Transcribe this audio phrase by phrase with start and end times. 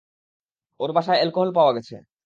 [0.79, 1.95] ওর বাসায় অ্যালকোহল পাওয়া গেছে।